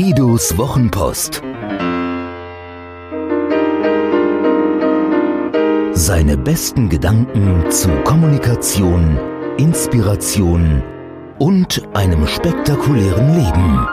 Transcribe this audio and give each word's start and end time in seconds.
Guidos 0.00 0.56
Wochenpost. 0.56 1.42
Seine 5.92 6.36
besten 6.36 6.88
Gedanken 6.88 7.68
zu 7.72 7.88
Kommunikation, 8.04 9.18
Inspiration 9.56 10.84
und 11.40 11.82
einem 11.94 12.28
spektakulären 12.28 13.34
Leben. 13.34 13.88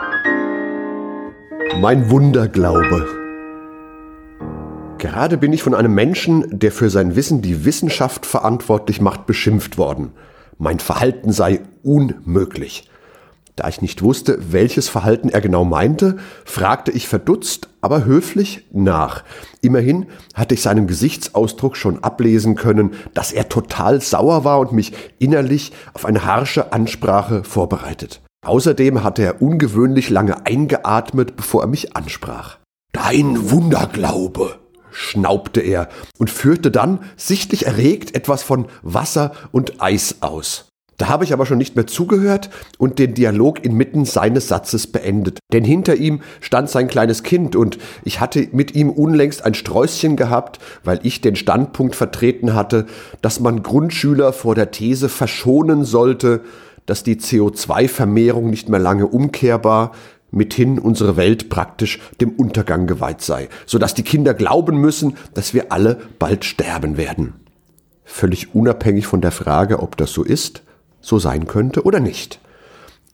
Mein 1.81 2.07
Wunderglaube. 2.11 3.07
Gerade 4.99 5.39
bin 5.39 5.53
ich 5.53 5.63
von 5.63 5.73
einem 5.73 5.95
Menschen, 5.95 6.45
der 6.51 6.71
für 6.71 6.91
sein 6.91 7.15
Wissen 7.15 7.41
die 7.41 7.65
Wissenschaft 7.65 8.27
verantwortlich 8.27 9.01
macht, 9.01 9.25
beschimpft 9.25 9.79
worden. 9.79 10.11
Mein 10.59 10.77
Verhalten 10.77 11.31
sei 11.31 11.61
unmöglich. 11.81 12.91
Da 13.55 13.69
ich 13.69 13.81
nicht 13.81 14.01
wusste, 14.01 14.37
welches 14.51 14.89
Verhalten 14.89 15.29
er 15.29 15.39
genau 15.39 15.63
meinte, 15.63 16.17
fragte 16.43 16.91
ich 16.91 17.07
verdutzt, 17.07 17.69
aber 17.79 18.03
höflich 18.03 18.65
nach. 18.73 19.23
Immerhin 19.61 20.07
hatte 20.33 20.55
ich 20.55 20.61
seinem 20.61 20.87
Gesichtsausdruck 20.87 21.77
schon 21.77 22.03
ablesen 22.03 22.55
können, 22.55 22.95
dass 23.13 23.31
er 23.31 23.47
total 23.47 24.01
sauer 24.01 24.43
war 24.43 24.59
und 24.59 24.73
mich 24.73 24.91
innerlich 25.19 25.71
auf 25.93 26.05
eine 26.05 26.25
harsche 26.25 26.73
Ansprache 26.73 27.45
vorbereitet. 27.45 28.21
Außerdem 28.45 29.03
hatte 29.03 29.23
er 29.23 29.41
ungewöhnlich 29.41 30.09
lange 30.09 30.45
eingeatmet, 30.45 31.37
bevor 31.37 31.61
er 31.63 31.67
mich 31.67 31.95
ansprach. 31.95 32.57
Dein 32.91 33.51
Wunderglaube, 33.51 34.59
schnaubte 34.91 35.61
er 35.61 35.89
und 36.17 36.29
führte 36.29 36.71
dann, 36.71 36.99
sichtlich 37.15 37.65
erregt, 37.65 38.15
etwas 38.15 38.43
von 38.43 38.67
Wasser 38.83 39.31
und 39.51 39.81
Eis 39.81 40.17
aus. 40.21 40.67
Da 40.97 41.09
habe 41.09 41.25
ich 41.25 41.33
aber 41.33 41.45
schon 41.45 41.57
nicht 41.57 41.75
mehr 41.75 41.87
zugehört 41.87 42.49
und 42.77 42.99
den 42.99 43.13
Dialog 43.13 43.63
inmitten 43.65 44.05
seines 44.05 44.47
Satzes 44.47 44.87
beendet. 44.87 45.39
Denn 45.51 45.65
hinter 45.65 45.95
ihm 45.95 46.21
stand 46.39 46.69
sein 46.69 46.87
kleines 46.87 47.23
Kind 47.23 47.55
und 47.55 47.77
ich 48.03 48.21
hatte 48.21 48.47
mit 48.53 48.75
ihm 48.75 48.89
unlängst 48.89 49.43
ein 49.43 49.55
Sträußchen 49.55 50.15
gehabt, 50.15 50.59
weil 50.83 50.99
ich 51.03 51.19
den 51.19 51.35
Standpunkt 51.35 51.95
vertreten 51.95 52.53
hatte, 52.53 52.85
dass 53.21 53.39
man 53.39 53.61
Grundschüler 53.61 54.31
vor 54.31 54.55
der 54.55 54.71
These 54.71 55.09
verschonen 55.09 55.83
sollte, 55.83 56.41
dass 56.85 57.03
die 57.03 57.15
CO2-Vermehrung 57.15 58.49
nicht 58.49 58.69
mehr 58.69 58.79
lange 58.79 59.07
umkehrbar, 59.07 59.91
mithin 60.31 60.79
unsere 60.79 61.17
Welt 61.17 61.49
praktisch 61.49 61.99
dem 62.21 62.31
Untergang 62.31 62.87
geweiht 62.87 63.21
sei, 63.21 63.49
sodass 63.65 63.93
die 63.93 64.03
Kinder 64.03 64.33
glauben 64.33 64.77
müssen, 64.79 65.17
dass 65.33 65.53
wir 65.53 65.71
alle 65.71 65.99
bald 66.19 66.45
sterben 66.45 66.97
werden. 66.97 67.33
Völlig 68.03 68.53
unabhängig 68.53 69.07
von 69.07 69.21
der 69.21 69.31
Frage, 69.31 69.79
ob 69.79 69.97
das 69.97 70.11
so 70.11 70.23
ist, 70.23 70.61
so 71.05 71.19
sein 71.19 71.47
könnte 71.47 71.83
oder 71.83 71.99
nicht. 71.99 72.39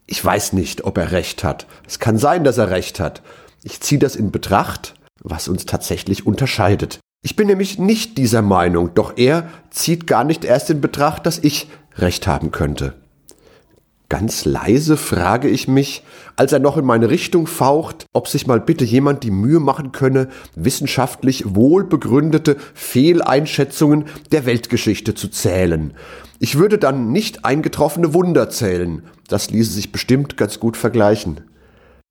Ich 0.07 0.23
weiß 0.23 0.53
nicht, 0.53 0.83
ob 0.83 0.97
er 0.97 1.11
recht 1.11 1.43
hat. 1.43 1.67
Es 1.87 1.99
kann 1.99 2.17
sein, 2.17 2.43
dass 2.43 2.57
er 2.57 2.69
recht 2.69 2.99
hat. 2.99 3.21
Ich 3.63 3.79
ziehe 3.81 3.99
das 3.99 4.15
in 4.15 4.31
Betracht, 4.31 4.95
was 5.21 5.47
uns 5.47 5.65
tatsächlich 5.65 6.25
unterscheidet. 6.25 6.99
Ich 7.23 7.35
bin 7.35 7.47
nämlich 7.47 7.77
nicht 7.77 8.17
dieser 8.17 8.41
Meinung, 8.41 8.93
doch 8.95 9.13
er 9.15 9.47
zieht 9.69 10.07
gar 10.07 10.23
nicht 10.23 10.43
erst 10.43 10.69
in 10.69 10.81
Betracht, 10.81 11.25
dass 11.25 11.37
ich 11.37 11.69
recht 11.97 12.25
haben 12.25 12.51
könnte. 12.51 12.95
Ganz 14.11 14.43
leise 14.43 14.97
frage 14.97 15.47
ich 15.47 15.69
mich, 15.69 16.03
als 16.35 16.51
er 16.51 16.59
noch 16.59 16.75
in 16.75 16.83
meine 16.83 17.09
Richtung 17.09 17.47
faucht, 17.47 18.07
ob 18.11 18.27
sich 18.27 18.45
mal 18.45 18.59
bitte 18.59 18.83
jemand 18.83 19.23
die 19.23 19.31
Mühe 19.31 19.61
machen 19.61 19.93
könne, 19.93 20.27
wissenschaftlich 20.53 21.55
wohlbegründete 21.55 22.57
Fehleinschätzungen 22.73 24.03
der 24.33 24.45
Weltgeschichte 24.45 25.15
zu 25.15 25.29
zählen. 25.29 25.93
Ich 26.39 26.57
würde 26.57 26.77
dann 26.77 27.13
nicht 27.13 27.45
eingetroffene 27.45 28.13
Wunder 28.13 28.49
zählen. 28.49 29.03
Das 29.29 29.49
ließe 29.49 29.71
sich 29.71 29.93
bestimmt 29.93 30.35
ganz 30.35 30.59
gut 30.59 30.75
vergleichen. 30.75 31.39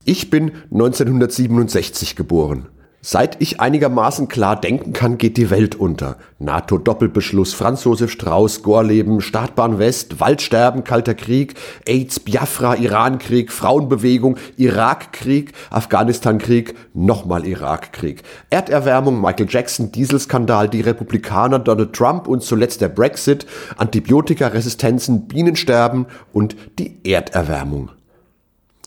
Ich 0.02 0.30
bin 0.30 0.52
1967 0.72 2.16
geboren. 2.16 2.68
Seit 3.02 3.40
ich 3.40 3.60
einigermaßen 3.60 4.28
klar 4.28 4.60
denken 4.60 4.92
kann, 4.92 5.16
geht 5.16 5.38
die 5.38 5.48
Welt 5.48 5.74
unter. 5.74 6.18
NATO-Doppelbeschluss, 6.38 7.54
Franz 7.54 7.84
Josef 7.84 8.10
Strauß, 8.10 8.62
Gorleben, 8.62 9.22
Startbahn 9.22 9.78
West, 9.78 10.20
Waldsterben, 10.20 10.84
Kalter 10.84 11.14
Krieg, 11.14 11.54
AIDS, 11.86 12.20
Biafra, 12.20 12.74
Irankrieg, 12.74 13.52
Frauenbewegung, 13.52 14.36
Irakkrieg, 14.58 15.54
Afghanistankrieg, 15.70 16.74
nochmal 16.92 17.46
Irakkrieg. 17.46 18.22
Erderwärmung, 18.50 19.18
Michael 19.18 19.48
Jackson, 19.48 19.90
Dieselskandal, 19.90 20.68
die 20.68 20.82
Republikaner, 20.82 21.58
Donald 21.58 21.94
Trump 21.94 22.28
und 22.28 22.42
zuletzt 22.42 22.82
der 22.82 22.90
Brexit, 22.90 23.46
Antibiotikaresistenzen, 23.78 25.26
Bienensterben 25.26 26.04
und 26.34 26.54
die 26.78 26.98
Erderwärmung. 27.04 27.92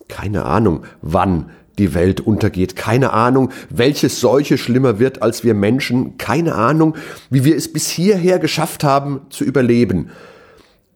Keine 0.07 0.45
Ahnung, 0.45 0.83
wann 1.01 1.49
die 1.77 1.93
Welt 1.93 2.21
untergeht. 2.21 2.75
Keine 2.75 3.13
Ahnung, 3.13 3.49
welche 3.69 4.09
Seuche 4.09 4.57
schlimmer 4.57 4.99
wird 4.99 5.21
als 5.21 5.43
wir 5.43 5.53
Menschen. 5.53 6.17
Keine 6.17 6.55
Ahnung, 6.55 6.95
wie 7.29 7.43
wir 7.43 7.55
es 7.55 7.71
bis 7.71 7.89
hierher 7.89 8.39
geschafft 8.39 8.83
haben 8.83 9.21
zu 9.29 9.43
überleben. 9.43 10.09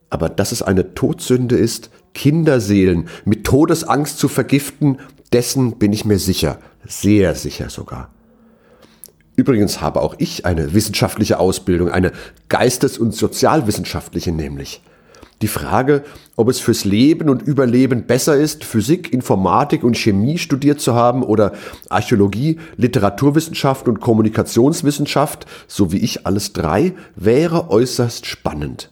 Aber 0.09 0.29
dass 0.29 0.51
es 0.51 0.61
eine 0.61 0.93
Todsünde 0.93 1.57
ist, 1.57 1.89
Kinderseelen 2.13 3.09
mit 3.25 3.43
Todesangst 3.45 4.17
zu 4.17 4.27
vergiften, 4.27 4.99
dessen 5.33 5.77
bin 5.77 5.93
ich 5.93 6.05
mir 6.05 6.19
sicher, 6.19 6.59
sehr 6.85 7.35
sicher 7.35 7.69
sogar. 7.69 8.09
Übrigens 9.35 9.81
habe 9.81 10.01
auch 10.01 10.15
ich 10.17 10.45
eine 10.45 10.73
wissenschaftliche 10.73 11.39
Ausbildung, 11.39 11.91
eine 11.91 12.11
geistes- 12.49 12.97
und 12.97 13.13
sozialwissenschaftliche 13.13 14.31
nämlich. 14.31 14.81
Die 15.43 15.47
Frage, 15.47 16.03
ob 16.35 16.49
es 16.49 16.59
fürs 16.59 16.83
Leben 16.83 17.29
und 17.29 17.43
Überleben 17.43 18.07
besser 18.07 18.35
ist, 18.35 18.63
Physik, 18.63 19.13
Informatik 19.13 19.83
und 19.83 19.95
Chemie 19.95 20.39
studiert 20.39 20.81
zu 20.81 20.95
haben 20.95 21.21
oder 21.21 21.53
Archäologie, 21.89 22.59
Literaturwissenschaft 22.77 23.87
und 23.87 24.01
Kommunikationswissenschaft, 24.01 25.45
so 25.67 25.91
wie 25.91 25.99
ich 25.99 26.25
alles 26.25 26.53
drei, 26.53 26.93
wäre 27.15 27.69
äußerst 27.69 28.25
spannend. 28.25 28.89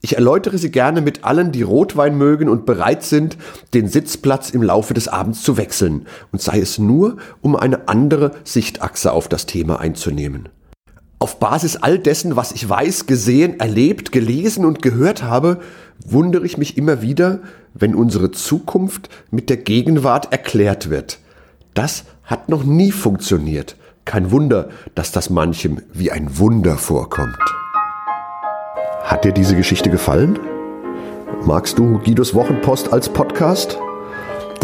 Ich 0.00 0.16
erläutere 0.16 0.56
sie 0.56 0.70
gerne 0.70 1.02
mit 1.02 1.24
allen, 1.24 1.52
die 1.52 1.62
Rotwein 1.62 2.16
mögen 2.16 2.48
und 2.48 2.64
bereit 2.64 3.02
sind, 3.02 3.36
den 3.74 3.88
Sitzplatz 3.88 4.50
im 4.50 4.62
Laufe 4.62 4.94
des 4.94 5.08
Abends 5.08 5.42
zu 5.42 5.58
wechseln, 5.58 6.06
und 6.32 6.40
sei 6.40 6.60
es 6.60 6.78
nur, 6.78 7.18
um 7.42 7.56
eine 7.56 7.88
andere 7.88 8.32
Sichtachse 8.44 9.12
auf 9.12 9.28
das 9.28 9.44
Thema 9.44 9.80
einzunehmen 9.80 10.48
auf 11.18 11.38
Basis 11.38 11.76
all 11.76 11.98
dessen, 11.98 12.36
was 12.36 12.52
ich 12.52 12.68
weiß, 12.68 13.06
gesehen, 13.06 13.60
erlebt, 13.60 14.12
gelesen 14.12 14.64
und 14.64 14.82
gehört 14.82 15.22
habe, 15.22 15.60
wundere 16.04 16.44
ich 16.44 16.58
mich 16.58 16.76
immer 16.76 17.02
wieder, 17.02 17.40
wenn 17.72 17.94
unsere 17.94 18.30
Zukunft 18.30 19.08
mit 19.30 19.48
der 19.50 19.56
Gegenwart 19.56 20.32
erklärt 20.32 20.90
wird. 20.90 21.18
Das 21.74 22.04
hat 22.24 22.48
noch 22.48 22.64
nie 22.64 22.92
funktioniert. 22.92 23.76
Kein 24.04 24.30
Wunder, 24.30 24.68
dass 24.94 25.12
das 25.12 25.30
manchem 25.30 25.80
wie 25.92 26.10
ein 26.10 26.38
Wunder 26.38 26.76
vorkommt. 26.76 27.38
Hat 29.02 29.24
dir 29.24 29.32
diese 29.32 29.56
Geschichte 29.56 29.90
gefallen? 29.90 30.38
Magst 31.44 31.78
du 31.78 31.98
Guidos 31.98 32.34
Wochenpost 32.34 32.92
als 32.92 33.08
Podcast? 33.08 33.78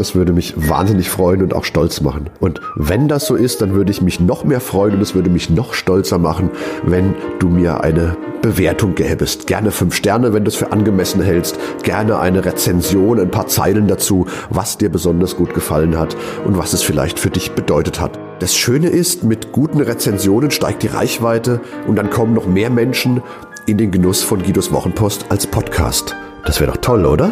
Das 0.01 0.15
würde 0.15 0.33
mich 0.33 0.55
wahnsinnig 0.57 1.11
freuen 1.11 1.43
und 1.43 1.53
auch 1.53 1.65
stolz 1.65 2.01
machen. 2.01 2.31
Und 2.41 2.63
wenn 2.75 3.07
das 3.07 3.27
so 3.27 3.35
ist, 3.35 3.61
dann 3.61 3.75
würde 3.75 3.91
ich 3.91 4.01
mich 4.01 4.19
noch 4.19 4.45
mehr 4.45 4.63
freuen 4.63 4.95
und 4.95 5.03
es 5.03 5.15
würde 5.15 5.29
mich 5.29 5.51
noch 5.51 5.75
stolzer 5.75 6.17
machen, 6.17 6.49
wenn 6.85 7.15
du 7.39 7.49
mir 7.49 7.83
eine 7.85 8.17
Bewertung 8.41 8.95
gäbest. 8.95 9.47
Gerne 9.47 9.71
fünf 9.71 9.95
Sterne, 9.95 10.33
wenn 10.33 10.43
du 10.43 10.49
es 10.49 10.57
für 10.57 10.73
angemessen 10.73 11.21
hältst. 11.21 11.59
Gerne 11.83 12.19
eine 12.19 12.43
Rezension, 12.43 13.21
ein 13.21 13.31
paar 13.31 13.47
Zeilen 13.49 13.89
dazu, 13.89 14.25
was 14.49 14.79
dir 14.79 14.89
besonders 14.89 15.37
gut 15.37 15.53
gefallen 15.53 15.99
hat 15.99 16.17
und 16.47 16.57
was 16.57 16.73
es 16.73 16.83
vielleicht 16.83 17.19
für 17.19 17.29
dich 17.29 17.53
bedeutet 17.53 18.01
hat. 18.01 18.19
Das 18.39 18.57
Schöne 18.57 18.89
ist, 18.89 19.23
mit 19.23 19.53
guten 19.53 19.83
Rezensionen 19.83 20.51
steigt 20.51 20.83
die 20.83 20.87
Reichweite 20.87 21.61
und 21.87 21.97
dann 21.97 22.09
kommen 22.09 22.33
noch 22.33 22.47
mehr 22.47 22.71
Menschen 22.71 23.23
in 23.67 23.77
den 23.77 23.91
Genuss 23.91 24.23
von 24.23 24.43
Guidos 24.43 24.73
Wochenpost 24.73 25.27
als 25.29 25.47
Podcast. 25.47 26.17
Das 26.47 26.59
wäre 26.59 26.73
doch 26.73 26.81
toll, 26.81 27.05
oder? 27.05 27.31